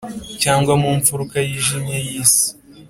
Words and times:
cyangwa 0.41 0.73
mu 0.81 0.89
mfuruka 0.99 1.35
yijimye 1.47 1.97
y’isi, 2.07 2.47